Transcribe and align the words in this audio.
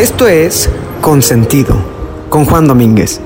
Esto 0.00 0.26
es 0.26 0.70
Consentido, 1.02 1.76
con 2.30 2.46
Juan 2.46 2.66
Domínguez. 2.66 3.20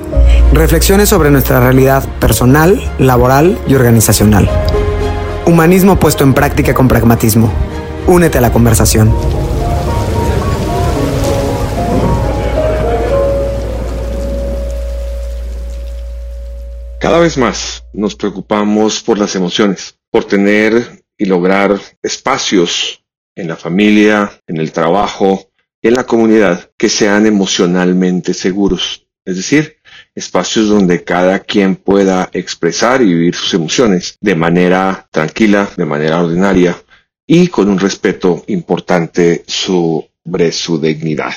Reflexiones 0.53 1.09
sobre 1.09 1.31
nuestra 1.31 1.61
realidad 1.61 2.03
personal, 2.19 2.83
laboral 2.99 3.57
y 3.69 3.77
organizacional. 3.77 4.51
Humanismo 5.47 6.01
puesto 6.01 6.25
en 6.25 6.35
práctica 6.35 6.75
con 6.75 6.89
pragmatismo. 6.89 7.53
Únete 8.09 8.39
a 8.39 8.41
la 8.41 8.53
conversación. 8.53 9.15
Cada 16.99 17.21
vez 17.21 17.39
más 17.39 17.85
nos 17.93 18.17
preocupamos 18.17 19.01
por 19.01 19.17
las 19.17 19.37
emociones, 19.37 19.97
por 20.11 20.25
tener 20.25 21.05
y 21.17 21.27
lograr 21.27 21.79
espacios 22.03 23.05
en 23.37 23.47
la 23.47 23.55
familia, 23.55 24.33
en 24.49 24.57
el 24.57 24.73
trabajo, 24.73 25.54
en 25.85 25.95
la 25.95 26.05
comunidad 26.05 26.71
que 26.79 26.89
sean 26.89 27.27
emocionalmente 27.27 28.33
seguros, 28.33 29.07
es 29.23 29.37
decir, 29.37 29.77
espacios 30.15 30.69
donde 30.69 31.05
cada 31.05 31.41
quien 31.41 31.77
pueda 31.77 32.31
expresar 32.33 33.03
y 33.03 33.13
vivir 33.13 33.35
sus 33.35 33.53
emociones 33.53 34.17
de 34.19 34.35
manera 34.35 35.07
tranquila, 35.11 35.69
de 35.77 35.85
manera 35.85 36.23
ordinaria 36.23 36.75
y 37.27 37.49
con 37.49 37.69
un 37.69 37.79
respeto 37.79 38.45
importante 38.47 39.45
sobre 39.47 40.53
su 40.53 40.81
dignidad. 40.81 41.35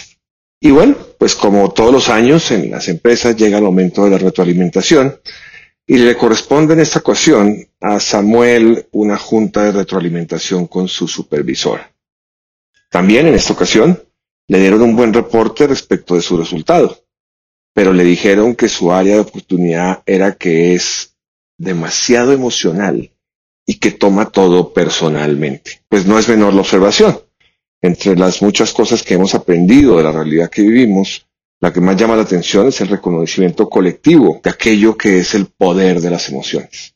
Y 0.62 0.72
bueno, 0.72 0.96
pues 1.20 1.36
como 1.36 1.74
todos 1.74 1.92
los 1.92 2.08
años 2.08 2.50
en 2.52 2.72
las 2.72 2.88
empresas 2.88 3.36
llega 3.36 3.58
el 3.58 3.66
momento 3.66 4.06
de 4.06 4.12
la 4.12 4.18
retroalimentación 4.18 5.20
y 5.86 5.98
le 5.98 6.16
corresponde 6.16 6.74
en 6.74 6.80
esta 6.80 7.00
ocasión 7.00 7.68
a 7.82 8.00
Samuel 8.00 8.88
una 8.92 9.18
junta 9.18 9.66
de 9.66 9.74
retroalimentación 9.74 10.68
con 10.68 10.88
su 10.88 11.06
supervisora. 11.06 11.92
También 12.90 13.28
en 13.28 13.36
esta 13.36 13.52
ocasión 13.52 14.07
le 14.48 14.60
dieron 14.60 14.82
un 14.82 14.96
buen 14.96 15.14
reporte 15.14 15.68
respecto 15.68 16.16
de 16.16 16.22
su 16.22 16.38
resultado, 16.38 17.04
pero 17.74 17.94
le 17.94 18.04
dijeron 18.04 18.56
que 18.56 18.70
su 18.70 18.92
área 18.92 19.16
de 19.16 19.22
oportunidad 19.22 20.04
era 20.06 20.36
que 20.36 20.74
es 20.74 21.16
demasiado 21.58 22.32
emocional 22.32 23.12
y 23.66 23.80
que 23.80 23.92
toma 23.92 24.30
todo 24.30 24.74
personalmente. 24.74 25.82
Pues 25.90 26.06
no 26.06 26.18
es 26.18 26.30
menor 26.30 26.54
la 26.54 26.62
observación. 26.62 27.20
Entre 27.82 28.16
las 28.16 28.42
muchas 28.42 28.74
cosas 28.74 29.04
que 29.04 29.16
hemos 29.16 29.36
aprendido 29.36 29.98
de 29.98 30.04
la 30.04 30.12
realidad 30.12 30.50
que 30.50 30.62
vivimos, 30.62 31.28
la 31.60 31.74
que 31.74 31.82
más 31.82 31.98
llama 31.98 32.16
la 32.16 32.24
atención 32.24 32.68
es 32.68 32.80
el 32.82 32.88
reconocimiento 32.88 33.70
colectivo 33.70 34.40
de 34.44 34.50
aquello 34.50 34.98
que 34.98 35.20
es 35.20 35.36
el 35.36 35.48
poder 35.48 36.00
de 36.00 36.10
las 36.10 36.30
emociones. 36.30 36.96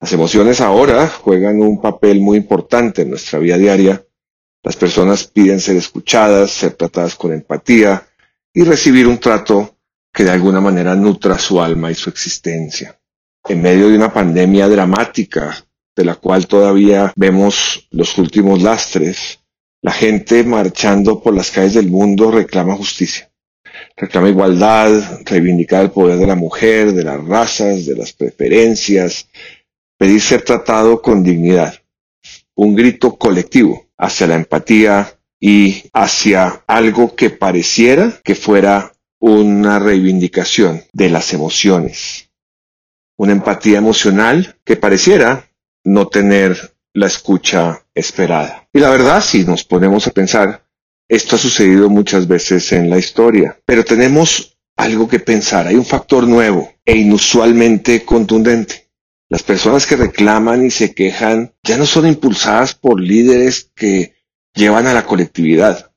Las 0.00 0.12
emociones 0.12 0.60
ahora 0.60 1.08
juegan 1.08 1.60
un 1.60 1.80
papel 1.80 2.20
muy 2.20 2.36
importante 2.36 3.02
en 3.02 3.10
nuestra 3.10 3.38
vida 3.38 3.56
diaria 3.56 4.04
las 4.62 4.76
personas 4.76 5.24
piden 5.24 5.60
ser 5.60 5.76
escuchadas, 5.76 6.52
ser 6.52 6.74
tratadas 6.74 7.16
con 7.16 7.32
empatía 7.32 8.06
y 8.54 8.62
recibir 8.62 9.06
un 9.06 9.18
trato 9.18 9.76
que 10.12 10.24
de 10.24 10.30
alguna 10.30 10.60
manera 10.60 10.94
nutra 10.94 11.38
su 11.38 11.60
alma 11.60 11.90
y 11.90 11.94
su 11.94 12.10
existencia. 12.10 12.98
En 13.48 13.60
medio 13.60 13.88
de 13.88 13.96
una 13.96 14.12
pandemia 14.12 14.68
dramática, 14.68 15.64
de 15.96 16.04
la 16.04 16.14
cual 16.14 16.46
todavía 16.46 17.12
vemos 17.16 17.88
los 17.90 18.16
últimos 18.18 18.62
lastres, 18.62 19.40
la 19.82 19.90
gente 19.90 20.44
marchando 20.44 21.20
por 21.20 21.34
las 21.34 21.50
calles 21.50 21.74
del 21.74 21.88
mundo 21.88 22.30
reclama 22.30 22.76
justicia, 22.76 23.32
reclama 23.96 24.28
igualdad, 24.28 25.22
reivindicar 25.24 25.82
el 25.82 25.90
poder 25.90 26.18
de 26.18 26.26
la 26.26 26.36
mujer, 26.36 26.92
de 26.92 27.02
las 27.02 27.22
razas, 27.24 27.84
de 27.84 27.96
las 27.96 28.12
preferencias, 28.12 29.26
pedir 29.98 30.20
ser 30.20 30.42
tratado 30.42 31.02
con 31.02 31.24
dignidad. 31.24 31.74
Un 32.54 32.76
grito 32.76 33.16
colectivo 33.16 33.86
hacia 34.02 34.26
la 34.26 34.34
empatía 34.34 35.16
y 35.40 35.84
hacia 35.92 36.64
algo 36.66 37.14
que 37.14 37.30
pareciera 37.30 38.20
que 38.24 38.34
fuera 38.34 38.94
una 39.20 39.78
reivindicación 39.78 40.82
de 40.92 41.08
las 41.08 41.32
emociones. 41.32 42.28
Una 43.16 43.32
empatía 43.32 43.78
emocional 43.78 44.58
que 44.64 44.74
pareciera 44.74 45.48
no 45.84 46.08
tener 46.08 46.74
la 46.92 47.06
escucha 47.06 47.86
esperada. 47.94 48.68
Y 48.72 48.80
la 48.80 48.90
verdad, 48.90 49.22
si 49.22 49.44
nos 49.44 49.62
ponemos 49.62 50.08
a 50.08 50.10
pensar, 50.10 50.66
esto 51.08 51.36
ha 51.36 51.38
sucedido 51.38 51.88
muchas 51.88 52.26
veces 52.26 52.72
en 52.72 52.90
la 52.90 52.98
historia, 52.98 53.60
pero 53.64 53.84
tenemos 53.84 54.58
algo 54.76 55.06
que 55.08 55.20
pensar, 55.20 55.68
hay 55.68 55.76
un 55.76 55.84
factor 55.84 56.26
nuevo 56.26 56.72
e 56.84 56.96
inusualmente 56.96 58.04
contundente. 58.04 58.81
Las 59.32 59.44
personas 59.44 59.86
que 59.86 59.96
reclaman 59.96 60.66
y 60.66 60.70
se 60.70 60.92
quejan 60.92 61.54
ya 61.62 61.78
no 61.78 61.86
son 61.86 62.06
impulsadas 62.06 62.74
por 62.74 63.00
líderes 63.00 63.70
que 63.74 64.12
llevan 64.54 64.86
a 64.86 64.92
la 64.92 65.06
colectividad, 65.06 65.90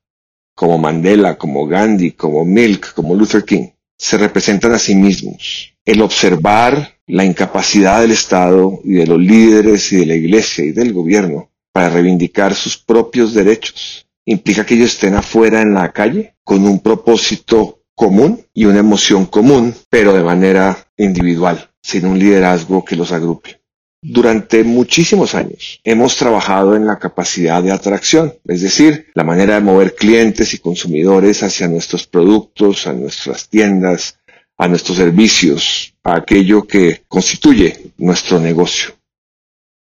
como 0.55 0.77
Mandela, 0.77 1.37
como 1.37 1.67
Gandhi, 1.67 2.11
como 2.11 2.45
Milk, 2.45 2.93
como 2.93 3.13
Luther 3.13 3.43
King. 3.43 3.71
Se 3.97 4.17
representan 4.17 4.71
a 4.71 4.79
sí 4.79 4.95
mismos. 4.95 5.75
El 5.83 6.01
observar 6.01 6.97
la 7.07 7.25
incapacidad 7.25 7.99
del 7.99 8.11
Estado 8.11 8.79
y 8.85 8.93
de 8.93 9.05
los 9.05 9.19
líderes 9.19 9.91
y 9.91 9.97
de 9.97 10.05
la 10.05 10.15
Iglesia 10.15 10.63
y 10.63 10.71
del 10.71 10.93
gobierno 10.93 11.51
para 11.73 11.89
reivindicar 11.89 12.55
sus 12.55 12.77
propios 12.77 13.33
derechos 13.33 14.07
implica 14.23 14.65
que 14.65 14.75
ellos 14.75 14.93
estén 14.93 15.13
afuera 15.13 15.61
en 15.61 15.73
la 15.73 15.91
calle 15.91 16.37
con 16.45 16.65
un 16.65 16.79
propósito 16.79 17.81
común 17.95 18.45
y 18.53 18.63
una 18.63 18.79
emoción 18.79 19.25
común, 19.25 19.75
pero 19.89 20.13
de 20.13 20.23
manera 20.23 20.87
individual 20.95 21.69
sin 21.85 22.07
un 22.07 22.17
liderazgo 22.17 22.83
que 22.83 22.95
los 22.95 23.11
agrupe. 23.11 23.61
Durante 24.01 24.63
muchísimos 24.63 25.35
años 25.35 25.79
hemos 25.83 26.15
trabajado 26.15 26.75
en 26.75 26.87
la 26.87 26.97
capacidad 26.97 27.61
de 27.61 27.71
atracción, 27.71 28.33
es 28.45 28.61
decir, 28.61 29.07
la 29.13 29.23
manera 29.23 29.53
de 29.53 29.61
mover 29.61 29.93
clientes 29.93 30.55
y 30.55 30.57
consumidores 30.57 31.43
hacia 31.43 31.67
nuestros 31.67 32.07
productos, 32.07 32.87
a 32.87 32.93
nuestras 32.93 33.49
tiendas, 33.49 34.17
a 34.57 34.67
nuestros 34.67 34.97
servicios, 34.97 35.93
a 36.03 36.15
aquello 36.15 36.65
que 36.65 37.03
constituye 37.07 37.91
nuestro 37.97 38.39
negocio. 38.39 38.95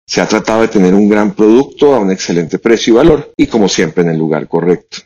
Se 0.06 0.20
ha 0.20 0.28
tratado 0.28 0.62
de 0.62 0.68
tener 0.68 0.94
un 0.94 1.08
gran 1.08 1.34
producto 1.34 1.96
a 1.96 1.98
un 1.98 2.12
excelente 2.12 2.60
precio 2.60 2.94
y 2.94 2.96
valor 2.96 3.32
y 3.36 3.48
como 3.48 3.68
siempre 3.68 4.04
en 4.04 4.10
el 4.10 4.18
lugar 4.18 4.46
correcto. 4.46 4.98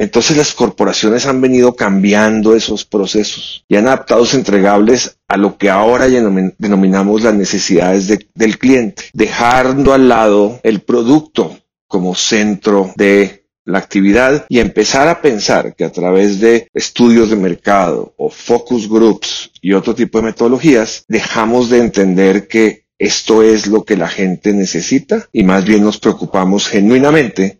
Entonces 0.00 0.38
las 0.38 0.54
corporaciones 0.54 1.26
han 1.26 1.42
venido 1.42 1.76
cambiando 1.76 2.56
esos 2.56 2.86
procesos 2.86 3.66
y 3.68 3.76
han 3.76 3.86
adaptado 3.86 4.24
sus 4.24 4.32
entregables 4.32 5.18
a 5.28 5.36
lo 5.36 5.58
que 5.58 5.68
ahora 5.68 6.06
denominamos 6.06 7.22
las 7.22 7.34
necesidades 7.34 8.08
del 8.34 8.58
cliente, 8.58 9.04
dejando 9.12 9.92
al 9.92 10.08
lado 10.08 10.58
el 10.62 10.80
producto 10.80 11.58
como 11.86 12.14
centro 12.14 12.94
de 12.96 13.44
la 13.66 13.76
actividad 13.78 14.46
y 14.48 14.60
empezar 14.60 15.06
a 15.06 15.20
pensar 15.20 15.74
que 15.74 15.84
a 15.84 15.92
través 15.92 16.40
de 16.40 16.68
estudios 16.72 17.28
de 17.28 17.36
mercado 17.36 18.14
o 18.16 18.30
focus 18.30 18.88
groups 18.88 19.50
y 19.60 19.74
otro 19.74 19.94
tipo 19.94 20.16
de 20.16 20.24
metodologías 20.24 21.04
dejamos 21.08 21.68
de 21.68 21.76
entender 21.76 22.48
que 22.48 22.86
esto 22.98 23.42
es 23.42 23.66
lo 23.66 23.84
que 23.84 23.96
la 23.96 24.08
gente 24.08 24.54
necesita 24.54 25.28
y 25.30 25.42
más 25.42 25.66
bien 25.66 25.84
nos 25.84 25.98
preocupamos 25.98 26.68
genuinamente 26.68 27.59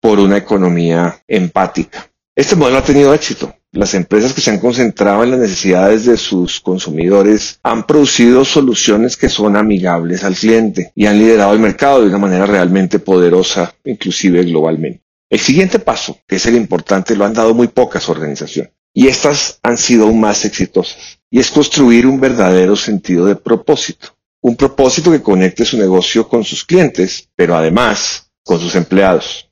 por 0.00 0.18
una 0.18 0.36
economía 0.36 1.22
empática. 1.26 2.10
Este 2.34 2.54
modelo 2.54 2.78
ha 2.78 2.84
tenido 2.84 3.14
éxito. 3.14 3.54
Las 3.72 3.94
empresas 3.94 4.32
que 4.32 4.40
se 4.40 4.50
han 4.50 4.58
concentrado 4.58 5.24
en 5.24 5.32
las 5.32 5.40
necesidades 5.40 6.04
de 6.06 6.16
sus 6.16 6.60
consumidores 6.60 7.58
han 7.62 7.86
producido 7.86 8.44
soluciones 8.44 9.16
que 9.16 9.28
son 9.28 9.56
amigables 9.56 10.24
al 10.24 10.34
cliente 10.34 10.92
y 10.94 11.06
han 11.06 11.18
liderado 11.18 11.52
el 11.52 11.60
mercado 11.60 12.00
de 12.00 12.08
una 12.08 12.18
manera 12.18 12.46
realmente 12.46 12.98
poderosa, 12.98 13.74
inclusive 13.84 14.44
globalmente. 14.44 15.02
El 15.28 15.40
siguiente 15.40 15.78
paso, 15.78 16.18
que 16.26 16.36
es 16.36 16.46
el 16.46 16.56
importante, 16.56 17.16
lo 17.16 17.24
han 17.24 17.34
dado 17.34 17.54
muy 17.54 17.68
pocas 17.68 18.08
organizaciones 18.08 18.72
y 18.94 19.08
estas 19.08 19.58
han 19.62 19.76
sido 19.76 20.06
aún 20.06 20.20
más 20.20 20.44
exitosas 20.44 21.18
y 21.30 21.40
es 21.40 21.50
construir 21.50 22.06
un 22.06 22.18
verdadero 22.20 22.76
sentido 22.76 23.26
de 23.26 23.36
propósito. 23.36 24.16
Un 24.40 24.56
propósito 24.56 25.10
que 25.10 25.22
conecte 25.22 25.64
su 25.64 25.76
negocio 25.76 26.28
con 26.28 26.44
sus 26.44 26.64
clientes, 26.64 27.28
pero 27.34 27.56
además 27.56 28.30
con 28.42 28.60
sus 28.60 28.74
empleados. 28.74 29.45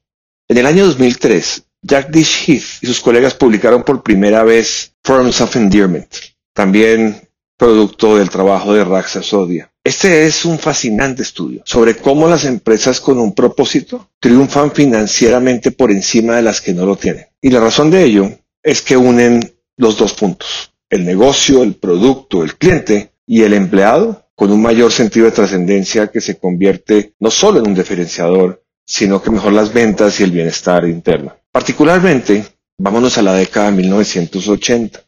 En 0.46 0.58
el 0.58 0.67
año 0.67 0.85
2003, 0.85 1.64
Jack 1.81 2.11
Dish 2.11 2.44
Heath 2.46 2.82
y 2.82 2.87
sus 2.87 3.00
colegas 3.00 3.32
publicaron 3.32 3.82
por 3.82 4.02
primera 4.02 4.43
vez 4.43 4.93
Forms 5.02 5.41
of 5.41 5.56
Endearment, 5.56 6.14
también 6.52 7.29
producto 7.56 8.19
del 8.19 8.29
trabajo 8.29 8.75
de 8.75 8.85
Raxa 8.85 9.23
Sodia. 9.23 9.73
Este 9.82 10.26
es 10.26 10.44
un 10.44 10.58
fascinante 10.58 11.23
estudio 11.23 11.62
sobre 11.64 11.96
cómo 11.96 12.29
las 12.29 12.44
empresas 12.44 13.00
con 13.00 13.19
un 13.19 13.35
propósito 13.35 14.11
triunfan 14.20 14.73
financieramente 14.73 15.70
por 15.70 15.91
encima 15.91 16.37
de 16.37 16.43
las 16.43 16.61
que 16.61 16.75
no 16.75 16.85
lo 16.85 16.96
tienen. 16.96 17.25
Y 17.41 17.49
la 17.49 17.61
razón 17.61 17.91
de 17.91 18.05
ello 18.05 18.31
es 18.62 18.82
que 18.82 18.99
unen 18.99 19.41
los 19.79 19.96
dos 19.96 20.12
puntos, 20.12 20.75
el 20.91 21.06
negocio, 21.06 21.62
el 21.62 21.76
producto, 21.76 22.44
el 22.44 22.56
cliente 22.56 23.12
y 23.26 23.44
el 23.44 23.55
empleado 23.55 24.26
con 24.35 24.50
un 24.50 24.61
mayor 24.61 24.93
sentido 24.93 25.26
de 25.26 25.32
trascendencia 25.32 26.08
que 26.08 26.20
se 26.20 26.37
convierte 26.37 27.14
no 27.19 27.31
solo 27.31 27.61
en 27.61 27.69
un 27.69 27.75
diferenciador, 27.75 28.63
sino 28.86 29.22
que 29.22 29.31
mejor 29.31 29.52
las 29.52 29.72
ventas 29.72 30.20
y 30.20 30.25
el 30.25 30.31
bienestar 30.31 30.84
interno. 30.86 31.36
Particularmente, 31.50 32.44
vámonos 32.78 33.16
a 33.19 33.22
la 33.22 33.34
década 33.34 33.70
de 33.70 33.76
1980. 33.78 35.00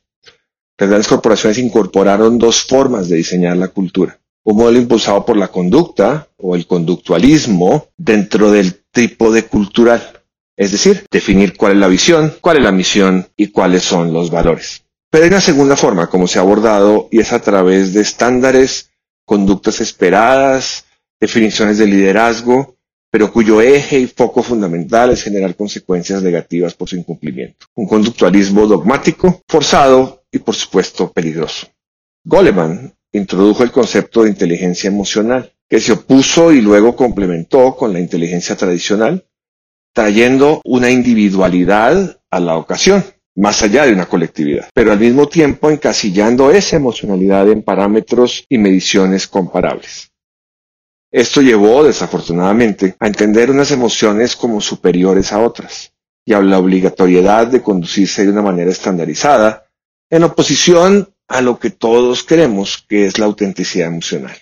Las 0.79 0.89
grandes 0.89 1.09
corporaciones 1.09 1.59
incorporaron 1.59 2.39
dos 2.39 2.65
formas 2.65 3.09
de 3.09 3.17
diseñar 3.17 3.57
la 3.57 3.69
cultura. 3.69 4.19
Un 4.45 4.59
modelo 4.59 4.79
impulsado 4.79 5.25
por 5.25 5.37
la 5.37 5.49
conducta 5.49 6.29
o 6.37 6.55
el 6.55 6.67
conductualismo 6.67 7.89
dentro 7.97 8.51
del 8.51 8.85
trípode 8.91 9.45
cultural. 9.45 10.13
es 10.59 10.73
decir, 10.73 11.05
definir 11.11 11.55
cuál 11.55 11.73
es 11.73 11.79
la 11.79 11.89
visión, 11.89 12.35
cuál 12.41 12.57
es 12.57 12.63
la 12.63 12.73
misión 12.73 13.29
y 13.37 13.49
cuáles 13.49 13.83
son 13.83 14.13
los 14.13 14.31
valores. 14.31 14.85
Pero 15.11 15.25
hay 15.25 15.31
una 15.31 15.41
segunda 15.41 15.77
forma 15.77 16.09
como 16.09 16.27
se 16.27 16.39
ha 16.39 16.43
abordado 16.43 17.09
y 17.11 17.21
es 17.21 17.33
a 17.33 17.41
través 17.41 17.93
de 17.93 18.01
estándares, 18.01 18.91
conductas 19.27 19.81
esperadas, 19.81 20.85
definiciones 21.21 21.79
de 21.79 21.87
liderazgo, 21.87 22.76
pero 23.17 23.33
cuyo 23.33 23.63
eje 23.63 23.99
y 23.99 24.07
foco 24.09 24.43
fundamental 24.43 25.09
es 25.11 25.23
generar 25.23 25.57
consecuencias 25.57 26.23
negativas 26.23 26.75
por 26.75 26.87
su 26.87 26.97
incumplimiento. 26.97 27.65
Un 27.75 27.89
conductualismo 27.89 28.67
dogmático, 28.67 29.41
forzado 29.49 30.27
y 30.31 30.39
por 30.39 30.55
supuesto 30.55 31.11
peligroso. 31.11 31.67
Goleman 32.25 32.93
introdujo 33.13 33.63
el 33.63 33.71
concepto 33.71 34.23
de 34.23 34.29
inteligencia 34.29 34.89
emocional, 34.89 35.51
que 35.67 35.81
se 35.81 35.93
opuso 35.93 36.53
y 36.53 36.61
luego 36.61 36.95
complementó 36.95 37.75
con 37.75 37.95
la 37.95 38.01
inteligencia 38.01 38.55
tradicional, 38.55 39.25
trayendo 39.95 40.61
una 40.67 40.91
individualidad 40.91 42.21
a 42.31 42.39
la 42.39 42.59
ocasión, 42.59 43.03
más 43.35 43.63
allá 43.63 43.87
de 43.87 43.95
una 43.95 44.05
colectividad, 44.05 44.69
pero 44.75 44.93
al 44.93 45.01
mismo 45.01 45.27
tiempo 45.27 45.71
encasillando 45.71 46.51
esa 46.51 46.77
emocionalidad 46.77 47.49
en 47.49 47.63
parámetros 47.63 48.45
y 48.51 48.59
mediciones 48.59 49.27
comparables. 49.27 50.13
Esto 51.17 51.41
llevó, 51.41 51.83
desafortunadamente, 51.83 52.95
a 53.01 53.07
entender 53.07 53.51
unas 53.51 53.71
emociones 53.71 54.37
como 54.37 54.61
superiores 54.61 55.33
a 55.33 55.39
otras 55.39 55.95
y 56.27 56.35
a 56.35 56.43
la 56.43 56.59
obligatoriedad 56.59 57.47
de 57.47 57.63
conducirse 57.63 58.27
de 58.27 58.33
una 58.33 58.43
manera 58.43 58.71
estandarizada, 58.71 59.67
en 60.11 60.25
oposición 60.25 61.09
a 61.27 61.41
lo 61.41 61.59
que 61.59 61.71
todos 61.71 62.23
queremos, 62.23 62.85
que 62.87 63.07
es 63.07 63.19
la 63.19 63.25
autenticidad 63.25 63.89
emocional. 63.89 64.37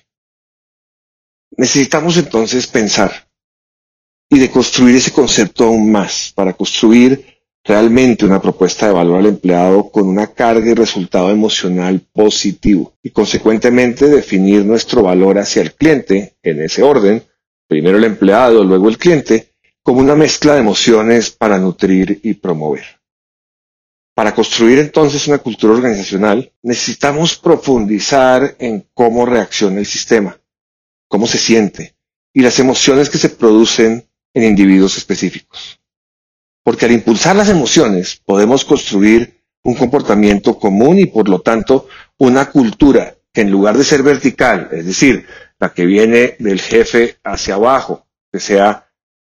Necesitamos 1.56 2.16
entonces 2.16 2.66
pensar 2.66 3.28
y 4.28 4.40
de 4.40 4.50
construir 4.50 4.96
ese 4.96 5.12
concepto 5.12 5.66
aún 5.66 5.92
más 5.92 6.32
para 6.34 6.54
construir 6.54 7.33
realmente 7.64 8.26
una 8.26 8.42
propuesta 8.42 8.86
de 8.86 8.92
valor 8.92 9.20
al 9.20 9.26
empleado 9.26 9.90
con 9.90 10.06
una 10.06 10.26
carga 10.26 10.70
y 10.70 10.74
resultado 10.74 11.30
emocional 11.30 12.00
positivo 12.12 12.92
y 13.02 13.10
consecuentemente 13.10 14.06
definir 14.06 14.66
nuestro 14.66 15.02
valor 15.02 15.38
hacia 15.38 15.62
el 15.62 15.72
cliente 15.72 16.34
en 16.42 16.62
ese 16.62 16.82
orden, 16.82 17.24
primero 17.66 17.96
el 17.96 18.04
empleado, 18.04 18.62
luego 18.62 18.90
el 18.90 18.98
cliente, 18.98 19.48
como 19.82 20.00
una 20.00 20.14
mezcla 20.14 20.54
de 20.54 20.60
emociones 20.60 21.30
para 21.30 21.58
nutrir 21.58 22.20
y 22.22 22.34
promover. 22.34 22.84
Para 24.14 24.34
construir 24.34 24.78
entonces 24.78 25.26
una 25.26 25.38
cultura 25.38 25.72
organizacional 25.72 26.52
necesitamos 26.62 27.36
profundizar 27.36 28.56
en 28.58 28.86
cómo 28.92 29.24
reacciona 29.26 29.80
el 29.80 29.86
sistema, 29.86 30.38
cómo 31.08 31.26
se 31.26 31.38
siente 31.38 31.94
y 32.32 32.42
las 32.42 32.58
emociones 32.58 33.08
que 33.08 33.18
se 33.18 33.30
producen 33.30 34.06
en 34.34 34.44
individuos 34.44 34.98
específicos. 34.98 35.80
Porque 36.64 36.86
al 36.86 36.92
impulsar 36.92 37.36
las 37.36 37.48
emociones 37.48 38.20
podemos 38.24 38.64
construir 38.64 39.42
un 39.62 39.74
comportamiento 39.74 40.58
común 40.58 40.98
y 40.98 41.06
por 41.06 41.28
lo 41.28 41.40
tanto 41.40 41.86
una 42.18 42.50
cultura 42.50 43.14
que 43.32 43.42
en 43.42 43.50
lugar 43.50 43.76
de 43.76 43.84
ser 43.84 44.02
vertical, 44.02 44.68
es 44.72 44.86
decir, 44.86 45.26
la 45.58 45.72
que 45.72 45.86
viene 45.86 46.36
del 46.38 46.60
jefe 46.60 47.18
hacia 47.22 47.54
abajo, 47.54 48.06
que 48.32 48.40
sea 48.40 48.88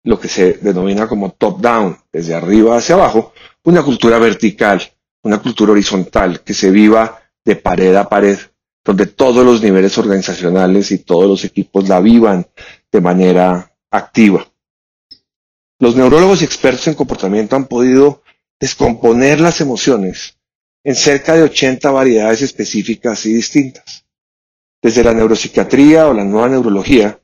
lo 0.04 0.20
que 0.20 0.28
se 0.28 0.54
denomina 0.54 1.08
como 1.08 1.32
top-down, 1.32 1.98
desde 2.12 2.36
arriba 2.36 2.78
hacia 2.78 2.96
abajo, 2.96 3.34
una 3.64 3.82
cultura 3.82 4.20
vertical, 4.20 4.82
una 5.24 5.40
cultura 5.40 5.72
horizontal, 5.72 6.42
que 6.42 6.54
se 6.54 6.70
viva 6.70 7.20
de 7.44 7.56
pared 7.56 7.96
a 7.96 8.08
pared, 8.08 8.38
donde 8.84 9.08
todos 9.08 9.44
los 9.44 9.62
niveles 9.62 9.98
organizacionales 9.98 10.92
y 10.92 11.00
todos 11.00 11.28
los 11.28 11.44
equipos 11.44 11.90
la 11.90 12.00
vivan 12.00 12.46
de 12.92 13.02
manera 13.02 13.72
activa. 13.90 14.46
Los 15.86 15.96
neurólogos 15.96 16.42
y 16.42 16.46
expertos 16.46 16.88
en 16.88 16.96
comportamiento 16.96 17.56
han 17.56 17.68
podido 17.68 18.24
descomponer 18.60 19.40
las 19.40 19.62
emociones 19.62 20.40
en 20.84 20.96
cerca 20.96 21.36
de 21.36 21.44
80 21.44 21.92
variedades 21.92 22.42
específicas 22.42 23.24
y 23.28 23.34
distintas. 23.36 24.04
Desde 24.82 25.04
la 25.04 25.14
neuropsiquiatría 25.14 26.08
o 26.08 26.14
la 26.16 26.24
nueva 26.24 26.50
neurología, 26.50 27.20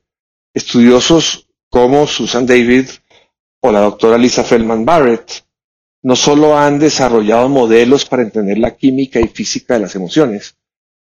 estudiosos 0.54 1.50
como 1.72 2.06
Susan 2.06 2.46
David 2.46 2.88
o 3.62 3.72
la 3.72 3.80
doctora 3.80 4.20
Lisa 4.20 4.44
Feldman 4.44 4.86
Barrett 4.86 5.44
no 6.04 6.16
solo 6.16 6.56
han 6.56 6.78
desarrollado 6.78 7.50
modelos 7.50 8.06
para 8.06 8.22
entender 8.22 8.60
la 8.60 8.76
química 8.78 9.20
y 9.20 9.28
física 9.28 9.74
de 9.74 9.80
las 9.80 9.96
emociones, 9.96 10.56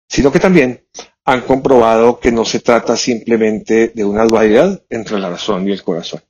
sino 0.10 0.32
que 0.32 0.40
también 0.40 0.88
han 1.24 1.42
comprobado 1.42 2.20
que 2.20 2.32
no 2.32 2.46
se 2.46 2.62
trata 2.62 2.98
simplemente 2.98 3.90
de 3.90 4.04
una 4.04 4.26
dualidad 4.26 4.84
entre 4.90 5.20
la 5.20 5.30
razón 5.30 5.70
y 5.70 5.72
el 5.72 5.84
corazón. 5.84 6.24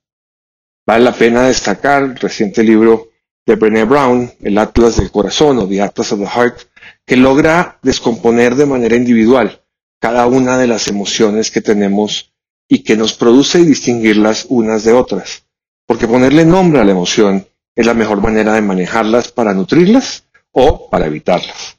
Vale 0.86 1.04
la 1.04 1.14
pena 1.14 1.44
destacar 1.44 2.04
el 2.04 2.16
reciente 2.16 2.64
libro 2.64 3.10
de 3.46 3.56
Brené 3.56 3.86
Brown, 3.86 4.32
El 4.42 4.58
Atlas 4.58 4.98
del 4.98 5.12
Corazón 5.12 5.58
o 5.60 5.68
The 5.68 5.82
Atlas 5.82 6.12
of 6.12 6.20
the 6.20 6.28
Heart, 6.28 6.60
que 7.06 7.18
logra 7.18 7.80
descomponer 7.82 8.56
de 8.56 8.66
manera 8.66 8.96
individual 8.96 9.62
cada 10.00 10.28
una 10.28 10.58
de 10.58 10.68
las 10.68 10.88
emociones 10.88 11.52
que 11.52 11.62
tenemos 11.62 12.34
y 12.68 12.80
que 12.84 12.98
nos 12.98 13.14
produce 13.14 13.60
y 13.60 13.66
distinguirlas 13.66 14.46
unas 14.50 14.84
de 14.84 14.94
otras. 14.94 15.46
Porque 15.86 16.08
ponerle 16.08 16.46
nombre 16.46 16.82
a 16.82 16.86
la 16.86 16.92
emoción 16.92 17.48
es 17.76 17.86
la 17.86 17.94
mejor 17.94 18.22
manera 18.22 18.54
de 18.54 18.62
manejarlas 18.62 19.32
para 19.32 19.54
nutrirlas 19.54 20.26
o 20.52 20.90
para 20.90 21.08
evitarlas. 21.08 21.78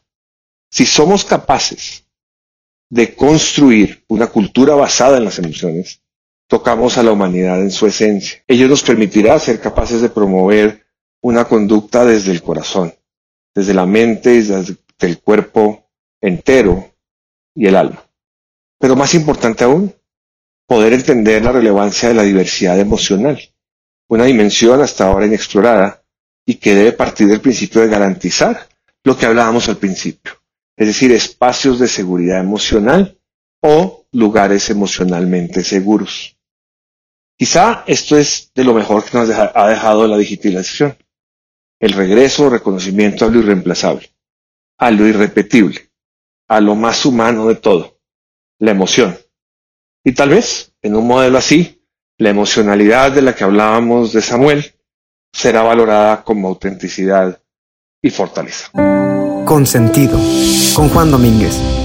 Si 0.71 0.87
somos 0.87 1.25
capaces 1.25 2.05
de 2.91 3.15
construir 3.15 4.05
una 4.09 4.27
cultura 4.27 4.75
basada 4.75 5.19
en 5.19 5.25
las 5.25 5.39
emociones, 5.39 6.01
tocamos 6.47 6.99
a 6.99 7.03
la 7.03 7.13
humanidad 7.13 7.61
en 7.61 7.71
su 7.71 7.87
esencia. 7.87 8.43
Ello 8.47 8.69
nos 8.69 8.83
permitirá 8.83 9.39
ser 9.39 9.61
capaces 9.61 10.01
de 10.01 10.11
promover 10.11 10.87
una 11.23 11.45
conducta 11.47 12.05
desde 12.05 12.33
el 12.33 12.43
corazón, 12.43 12.95
desde 13.55 13.75
la 13.75 13.87
mente 13.87 14.31
desde 14.31 14.77
el 15.01 15.21
cuerpo 15.21 15.89
entero 16.21 16.95
y 17.55 17.67
el 17.67 17.77
alma. 17.77 18.05
Pero 18.79 18.97
más 18.97 19.15
importante 19.15 19.65
aún, 19.65 19.95
poder 20.67 20.93
entender 20.93 21.45
la 21.45 21.53
relevancia 21.53 22.09
de 22.09 22.15
la 22.15 22.23
diversidad 22.23 22.79
emocional 22.79 23.39
una 24.09 24.25
dimensión 24.25 24.81
hasta 24.81 25.07
ahora 25.07 25.27
inexplorada 25.27 26.03
y 26.47 26.57
que 26.57 26.75
debe 26.75 26.93
partir 26.93 27.27
del 27.29 27.41
principio 27.41 27.81
de 27.81 27.89
garantizar 27.89 28.69
lo 29.03 29.17
que 29.17 29.27
hablábamos 29.27 29.69
al 29.69 29.77
principio, 29.77 30.33
es 30.77 30.87
decir, 30.87 31.13
espacios 31.13 31.79
de 31.79 31.89
seguridad 31.89 32.41
emocional 32.41 33.19
o 33.67 34.07
lugares 34.13 34.69
emocionalmente 34.69 35.65
seguros. 35.65 36.37
Quizá 37.39 37.83
esto 37.87 38.19
es 38.19 38.53
de 38.55 38.63
lo 38.63 38.75
mejor 38.75 39.03
que 39.05 39.17
nos 39.17 39.31
ha 39.31 39.69
dejado 39.69 40.07
la 40.07 40.19
digitalización, 40.19 40.99
el 41.81 41.95
regreso 41.95 42.45
o 42.45 42.51
reconocimiento 42.51 43.25
a 43.25 43.31
lo 43.31 43.39
irreemplazable, 43.39 44.15
a 44.79 44.91
lo 44.91 45.07
irrepetible, 45.07 45.91
a 46.47 46.61
lo 46.61 46.75
más 46.75 47.07
humano 47.07 47.49
de 47.49 47.55
todo, 47.55 47.99
la 48.59 48.73
emoción. 48.73 49.17
Y 50.05 50.13
tal 50.13 50.29
vez, 50.29 50.75
en 50.83 50.95
un 50.95 51.07
modelo 51.07 51.39
así, 51.39 51.83
la 52.19 52.29
emocionalidad 52.29 53.13
de 53.13 53.23
la 53.23 53.35
que 53.35 53.45
hablábamos 53.45 54.13
de 54.13 54.21
Samuel 54.21 54.75
será 55.33 55.63
valorada 55.63 56.23
como 56.23 56.49
autenticidad 56.49 57.43
y 58.03 58.11
fortaleza. 58.11 58.71
Consentido, 59.47 60.19
con 60.77 60.91
Juan 60.91 61.11
Domínguez. 61.11 61.84